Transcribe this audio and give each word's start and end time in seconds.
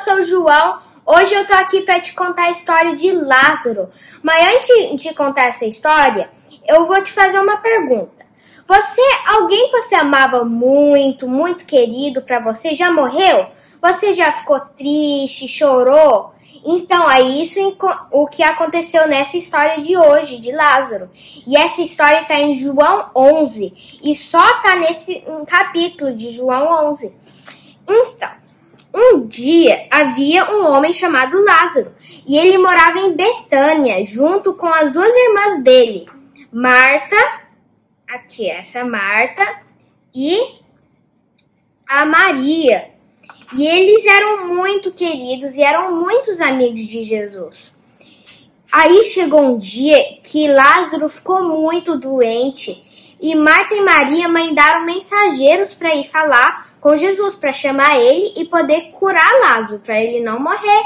sou 0.00 0.14
o 0.14 0.24
João. 0.24 0.80
Hoje 1.04 1.34
eu 1.34 1.46
tô 1.46 1.52
aqui 1.52 1.82
para 1.82 2.00
te 2.00 2.14
contar 2.14 2.44
a 2.44 2.50
história 2.50 2.96
de 2.96 3.12
Lázaro. 3.12 3.90
Mas 4.22 4.54
antes 4.54 5.02
de 5.02 5.14
contar 5.14 5.48
essa 5.48 5.66
história, 5.66 6.30
eu 6.66 6.86
vou 6.86 7.02
te 7.02 7.12
fazer 7.12 7.38
uma 7.38 7.58
pergunta. 7.58 8.24
Você, 8.66 9.02
alguém 9.26 9.70
que 9.70 9.82
você 9.82 9.94
amava 9.94 10.44
muito, 10.44 11.28
muito 11.28 11.66
querido 11.66 12.22
para 12.22 12.40
você, 12.40 12.74
já 12.74 12.90
morreu? 12.90 13.46
Você 13.82 14.14
já 14.14 14.32
ficou 14.32 14.60
triste, 14.60 15.46
chorou? 15.46 16.32
Então, 16.64 17.10
é 17.10 17.20
isso 17.20 17.58
o 18.10 18.26
que 18.26 18.42
aconteceu 18.42 19.06
nessa 19.08 19.36
história 19.36 19.82
de 19.82 19.96
hoje, 19.96 20.38
de 20.38 20.52
Lázaro. 20.52 21.10
E 21.46 21.56
essa 21.56 21.82
história 21.82 22.22
está 22.22 22.38
em 22.38 22.54
João 22.54 23.10
11. 23.14 24.00
E 24.02 24.14
só 24.14 24.58
está 24.58 24.76
nesse 24.76 25.24
capítulo 25.46 26.14
de 26.14 26.30
João 26.30 26.90
11. 26.90 27.14
Então, 27.88 28.40
um 28.94 29.26
dia 29.26 29.86
havia 29.90 30.50
um 30.50 30.66
homem 30.66 30.92
chamado 30.92 31.42
Lázaro. 31.42 31.94
E 32.26 32.36
ele 32.36 32.58
morava 32.58 32.98
em 32.98 33.14
Betânia, 33.14 34.04
junto 34.04 34.54
com 34.54 34.66
as 34.66 34.92
duas 34.92 35.14
irmãs 35.14 35.62
dele, 35.62 36.06
Marta, 36.52 37.16
aqui 38.08 38.48
essa 38.48 38.84
Marta, 38.84 39.62
e 40.14 40.38
a 41.88 42.04
Maria. 42.04 42.90
E 43.52 43.66
eles 43.66 44.06
eram 44.06 44.48
muito 44.48 44.92
queridos 44.92 45.56
e 45.56 45.62
eram 45.62 45.96
muitos 45.96 46.40
amigos 46.40 46.86
de 46.86 47.02
Jesus. 47.04 47.80
Aí 48.70 49.02
chegou 49.04 49.40
um 49.40 49.58
dia 49.58 50.18
que 50.22 50.46
Lázaro 50.46 51.08
ficou 51.08 51.42
muito 51.42 51.98
doente 51.98 52.84
e 53.20 53.34
Marta 53.34 53.74
e 53.74 53.82
Maria 53.82 54.28
mandaram 54.28 54.86
mensageiros 54.86 55.74
para 55.74 55.94
ir 55.94 56.04
falar 56.04 56.68
com 56.80 56.96
Jesus, 56.96 57.34
para 57.34 57.52
chamar 57.52 57.98
ele 57.98 58.32
e 58.34 58.46
poder 58.46 58.90
curar 58.92 59.30
Lázaro, 59.42 59.80
para 59.80 60.00
ele 60.00 60.24
não 60.24 60.40
morrer. 60.40 60.84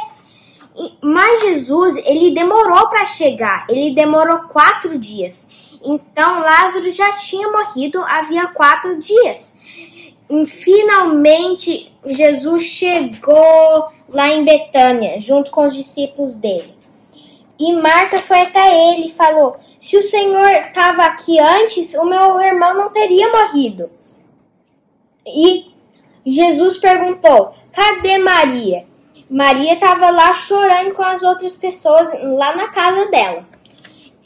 Mas 1.00 1.42
Jesus, 1.42 1.96
ele 1.98 2.34
demorou 2.34 2.88
para 2.88 3.06
chegar, 3.06 3.64
ele 3.68 3.94
demorou 3.94 4.48
quatro 4.48 4.98
dias. 4.98 5.78
Então 5.84 6.40
Lázaro 6.40 6.90
já 6.90 7.12
tinha 7.12 7.48
morrido 7.48 8.00
havia 8.00 8.48
quatro 8.48 8.98
dias. 8.98 9.56
E 10.28 10.46
finalmente 10.46 11.92
Jesus 12.04 12.64
chegou 12.64 13.88
lá 14.08 14.28
em 14.30 14.44
Betânia, 14.44 15.20
junto 15.20 15.50
com 15.52 15.66
os 15.66 15.76
discípulos 15.76 16.34
dele. 16.34 16.74
E 17.58 17.72
Marta 17.72 18.18
foi 18.18 18.40
até 18.40 18.92
ele 18.92 19.06
e 19.06 19.12
falou: 19.12 19.56
Se 19.80 19.96
o 19.96 20.02
Senhor 20.02 20.48
estava 20.48 21.04
aqui 21.04 21.38
antes, 21.38 21.94
o 21.94 22.04
meu 22.04 22.40
irmão 22.40 22.74
não 22.74 22.90
teria 22.90 23.30
morrido. 23.30 23.90
E 25.26 25.72
Jesus 26.26 26.78
perguntou: 26.78 27.54
Cadê 27.72 28.18
Maria? 28.18 28.86
Maria 29.30 29.74
estava 29.74 30.10
lá 30.10 30.34
chorando 30.34 30.94
com 30.94 31.02
as 31.02 31.22
outras 31.22 31.56
pessoas 31.56 32.08
lá 32.22 32.56
na 32.56 32.68
casa 32.68 33.06
dela. 33.06 33.46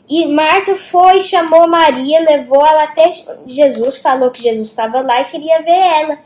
E 0.09 0.27
Marta 0.27 0.75
foi, 0.75 1.23
chamou 1.23 1.69
Maria, 1.69 2.21
levou 2.21 2.65
ela 2.65 2.85
até 2.85 3.13
Jesus, 3.47 3.99
falou 3.99 4.31
que 4.31 4.43
Jesus 4.43 4.71
estava 4.71 5.03
lá 5.03 5.21
e 5.21 5.27
queria 5.27 5.61
ver 5.61 5.71
ela. 5.71 6.19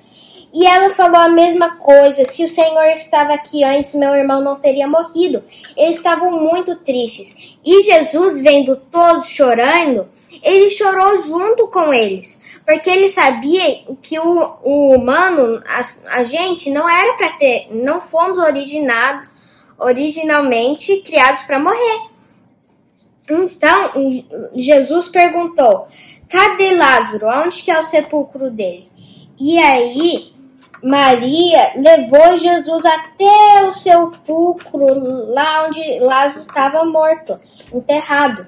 E 0.52 0.66
ela 0.66 0.90
falou 0.90 1.20
a 1.20 1.28
mesma 1.28 1.76
coisa: 1.76 2.24
se 2.24 2.44
o 2.44 2.48
Senhor 2.48 2.84
estava 2.88 3.32
aqui 3.32 3.64
antes, 3.64 3.94
meu 3.94 4.14
irmão 4.14 4.42
não 4.42 4.56
teria 4.56 4.86
morrido. 4.86 5.42
Eles 5.76 5.96
estavam 5.96 6.30
muito 6.30 6.76
tristes. 6.76 7.56
E 7.64 7.82
Jesus, 7.82 8.40
vendo 8.40 8.76
todos 8.76 9.28
chorando, 9.28 10.08
ele 10.42 10.70
chorou 10.70 11.22
junto 11.22 11.68
com 11.68 11.92
eles. 11.92 12.42
Porque 12.66 12.88
ele 12.88 13.08
sabia 13.08 13.82
que 14.00 14.18
o, 14.18 14.56
o 14.62 14.94
humano, 14.94 15.62
a, 15.66 16.18
a 16.18 16.24
gente, 16.24 16.70
não 16.70 16.88
era 16.88 17.14
para 17.14 17.30
ter, 17.30 17.68
não 17.70 18.00
fomos 18.00 18.38
originados, 18.38 19.28
originalmente 19.78 21.00
criados 21.00 21.42
para 21.42 21.58
morrer. 21.58 22.12
Então 23.28 23.90
Jesus 24.54 25.08
perguntou: 25.08 25.88
Cadê 26.28 26.76
Lázaro? 26.76 27.26
Onde 27.26 27.62
que 27.62 27.70
é 27.70 27.78
o 27.78 27.82
sepulcro 27.82 28.50
dele? 28.50 28.90
E 29.40 29.58
aí 29.58 30.31
Maria 30.82 31.72
levou 31.76 32.36
Jesus 32.38 32.84
até 32.84 33.64
o 33.68 33.72
sepulcro, 33.72 34.86
lá 35.32 35.66
onde 35.66 35.98
Lázaro 36.00 36.40
estava 36.40 36.84
morto, 36.84 37.38
enterrado. 37.72 38.46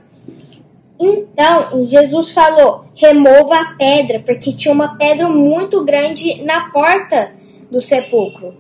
Então 0.99 1.85
Jesus 1.85 2.31
falou: 2.31 2.87
remova 2.95 3.61
a 3.61 3.75
pedra, 3.75 4.21
porque 4.21 4.53
tinha 4.53 4.75
uma 4.75 4.97
pedra 4.97 5.29
muito 5.29 5.85
grande 5.85 6.43
na 6.43 6.71
porta 6.71 7.33
do 7.71 7.81
sepulcro. 7.81 8.57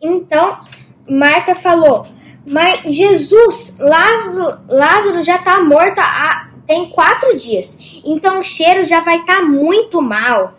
Então 0.00 0.60
Marta 1.08 1.54
falou: 1.54 2.06
mas 2.46 2.82
Jesus, 2.94 3.78
Lázaro, 3.78 4.60
Lázaro 4.68 5.22
já 5.22 5.36
está 5.36 5.62
morto 5.62 5.98
há 5.98 6.48
tem 6.66 6.88
quatro 6.88 7.36
dias, 7.36 8.00
então 8.04 8.38
o 8.38 8.44
cheiro 8.44 8.84
já 8.84 9.00
vai 9.00 9.18
estar 9.18 9.38
tá 9.38 9.42
muito 9.42 10.00
mal. 10.00 10.54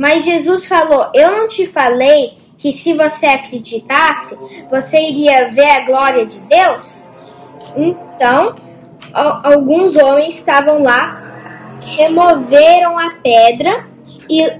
Mas 0.00 0.24
Jesus 0.24 0.64
falou: 0.64 1.10
Eu 1.12 1.30
não 1.30 1.46
te 1.46 1.66
falei 1.66 2.38
que 2.56 2.72
se 2.72 2.94
você 2.94 3.26
acreditasse, 3.26 4.34
você 4.70 4.98
iria 4.98 5.50
ver 5.50 5.70
a 5.72 5.84
glória 5.84 6.24
de 6.24 6.40
Deus? 6.40 7.04
Então, 7.76 8.56
alguns 9.12 9.96
homens 9.96 10.36
estavam 10.36 10.82
lá, 10.82 11.76
removeram 11.82 12.98
a 12.98 13.10
pedra 13.22 13.86
e, 14.26 14.50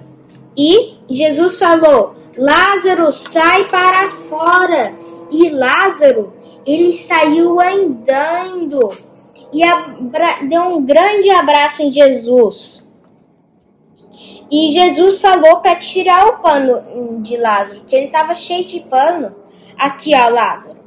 e 0.55 0.99
Jesus 1.09 1.57
falou: 1.57 2.17
Lázaro, 2.37 3.11
sai 3.11 3.65
para 3.71 4.11
fora. 4.11 4.95
E 5.31 5.49
Lázaro 5.49 6.35
ele 6.67 6.93
saiu 6.93 7.59
andando 7.59 8.91
e 9.55 9.63
deu 10.51 10.63
um 10.65 10.85
grande 10.85 11.31
abraço 11.31 11.83
em 11.83 11.91
Jesus. 11.91 12.80
E 14.51 14.73
Jesus 14.73 15.21
falou 15.21 15.61
para 15.61 15.77
tirar 15.77 16.27
o 16.27 16.39
pano 16.39 17.23
de 17.23 17.37
Lázaro, 17.37 17.83
que 17.87 17.95
ele 17.95 18.07
estava 18.07 18.35
cheio 18.35 18.65
de 18.65 18.81
pano. 18.81 19.37
Aqui, 19.79 20.13
ó, 20.15 20.29
Lázaro. 20.29 20.81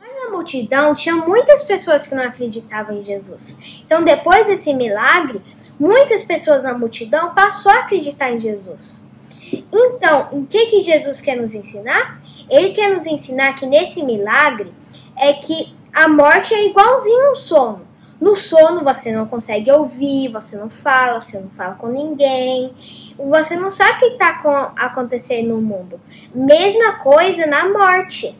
Mas 0.00 0.24
na 0.24 0.30
multidão 0.30 0.94
tinha 0.94 1.16
muitas 1.16 1.64
pessoas 1.64 2.06
que 2.06 2.14
não 2.14 2.22
acreditavam 2.22 2.96
em 2.96 3.02
Jesus. 3.02 3.82
Então, 3.84 4.04
depois 4.04 4.46
desse 4.46 4.72
milagre, 4.72 5.42
muitas 5.78 6.22
pessoas 6.22 6.62
na 6.62 6.72
multidão 6.72 7.34
passou 7.34 7.72
a 7.72 7.80
acreditar 7.80 8.30
em 8.30 8.38
Jesus. 8.38 9.04
Então, 9.72 10.28
o 10.32 10.46
que 10.46 10.66
que 10.66 10.80
Jesus 10.80 11.20
quer 11.20 11.36
nos 11.36 11.54
ensinar? 11.54 12.20
Ele 12.48 12.72
quer 12.72 12.94
nos 12.94 13.06
ensinar 13.06 13.54
que 13.54 13.66
nesse 13.66 14.04
milagre 14.04 14.72
é 15.16 15.32
que 15.32 15.74
a 15.92 16.08
morte 16.08 16.54
é 16.54 16.66
igualzinho 16.66 17.26
ao 17.26 17.36
sono. 17.36 17.86
No 18.20 18.36
sono 18.36 18.82
você 18.82 19.12
não 19.12 19.26
consegue 19.26 19.70
ouvir, 19.70 20.28
você 20.28 20.56
não 20.56 20.70
fala, 20.70 21.20
você 21.20 21.38
não 21.38 21.50
fala 21.50 21.74
com 21.74 21.88
ninguém, 21.88 22.72
você 23.16 23.56
não 23.56 23.70
sabe 23.70 23.96
o 23.96 23.98
que 23.98 24.06
está 24.06 24.40
acontecendo 24.76 25.48
no 25.48 25.60
mundo. 25.60 26.00
Mesma 26.34 26.98
coisa 26.98 27.46
na 27.46 27.68
morte. 27.68 28.36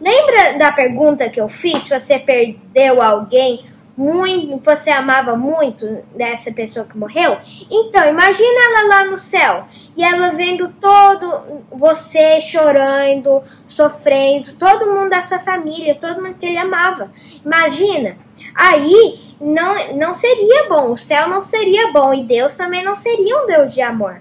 Lembra 0.00 0.58
da 0.58 0.72
pergunta 0.72 1.30
que 1.30 1.40
eu 1.40 1.48
fiz? 1.48 1.84
Se 1.84 1.98
você 1.98 2.18
perdeu 2.18 3.00
alguém 3.00 3.64
muito, 3.96 4.58
você 4.58 4.90
amava 4.90 5.36
muito 5.36 5.86
dessa 6.14 6.52
pessoa 6.52 6.84
que 6.84 6.98
morreu? 6.98 7.36
Então, 7.70 8.08
imagina 8.08 8.60
ela 8.60 8.88
lá 8.88 9.04
no 9.04 9.18
céu 9.18 9.66
e 9.96 10.02
ela 10.02 10.30
vendo 10.30 10.68
todo 10.80 11.62
você 11.70 12.40
chorando, 12.40 13.42
sofrendo, 13.66 14.52
todo 14.54 14.92
mundo 14.92 15.10
da 15.10 15.22
sua 15.22 15.38
família, 15.38 15.94
todo 15.94 16.22
mundo 16.22 16.36
que 16.38 16.46
ele 16.46 16.58
amava. 16.58 17.12
Imagina. 17.44 18.16
Aí 18.54 19.20
não, 19.40 19.96
não 19.96 20.14
seria 20.14 20.68
bom, 20.68 20.92
o 20.92 20.96
céu 20.96 21.28
não 21.28 21.42
seria 21.42 21.92
bom 21.92 22.12
e 22.12 22.24
Deus 22.24 22.56
também 22.56 22.82
não 22.82 22.96
seria 22.96 23.42
um 23.42 23.46
Deus 23.46 23.72
de 23.72 23.80
amor. 23.80 24.20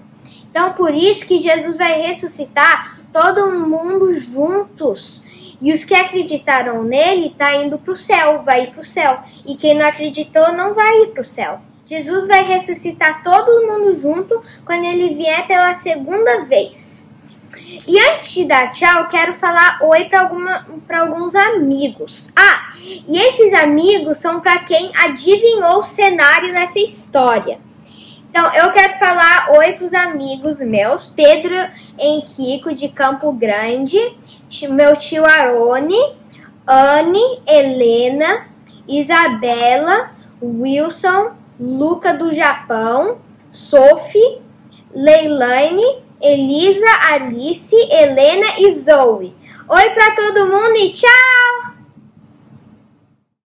Então, 0.49 0.73
por 0.73 0.93
isso 0.93 1.25
que 1.25 1.39
Jesus 1.39 1.75
vai 1.75 1.99
ressuscitar 1.99 2.99
todo 3.11 3.49
mundo 3.49 4.11
juntos 4.13 5.23
e 5.63 5.71
os 5.71 5.85
que 5.85 5.95
acreditaram 5.95 6.83
nele 6.83 7.27
está 7.27 7.55
indo 7.55 7.79
para 7.79 7.93
o 7.93 7.95
céu, 7.95 8.43
vai 8.43 8.63
ir 8.63 8.71
para 8.71 8.81
o 8.81 8.85
céu. 8.85 9.19
E 9.45 9.55
quem 9.55 9.73
não 9.73 9.87
acreditou 9.87 10.51
não 10.51 10.73
vai 10.73 11.03
ir 11.03 11.07
para 11.13 11.21
o 11.21 11.23
céu. 11.23 11.61
Jesus 11.85 12.27
vai 12.27 12.43
ressuscitar 12.43 13.23
todo 13.23 13.65
mundo 13.65 13.93
junto 13.93 14.41
quando 14.65 14.83
ele 14.83 15.15
vier 15.15 15.47
pela 15.47 15.73
segunda 15.73 16.43
vez. 16.43 17.09
E 17.87 17.97
antes 17.97 18.33
de 18.33 18.43
dar 18.43 18.73
tchau, 18.73 19.07
quero 19.07 19.33
falar 19.33 19.79
oi 19.81 20.09
para 20.09 20.99
alguns 20.99 21.33
amigos. 21.33 22.29
Ah, 22.35 22.73
e 23.07 23.17
esses 23.17 23.53
amigos 23.53 24.17
são 24.17 24.41
para 24.41 24.59
quem 24.59 24.91
adivinhou 24.93 25.79
o 25.79 25.83
cenário 25.83 26.51
nessa 26.51 26.79
história. 26.79 27.57
Então, 28.35 28.51
eu 28.55 28.71
quero 28.71 28.97
falar 28.97 29.51
oi 29.51 29.73
para 29.73 29.85
os 29.85 29.93
amigos 29.93 30.59
meus, 30.59 31.05
Pedro 31.05 31.53
Henrico 31.99 32.73
de 32.73 32.89
Campo 32.89 33.31
Grande, 33.31 33.99
meu 34.71 34.95
tio 34.95 35.23
Arone, 35.23 35.99
Anne, 36.65 37.21
Helena, 37.45 38.47
Isabela, 38.87 40.13
Wilson, 40.41 41.33
Luca 41.59 42.11
do 42.11 42.31
Japão, 42.31 43.19
Sophie, 43.51 44.41
Leilane, 44.91 46.01
Elisa, 46.19 46.87
Alice, 47.11 47.75
Helena 47.75 48.47
e 48.57 48.73
Zoe. 48.73 49.35
Oi 49.69 49.89
para 49.91 50.15
todo 50.15 50.47
mundo 50.47 50.75
e 50.77 50.91
tchau! 50.91 51.62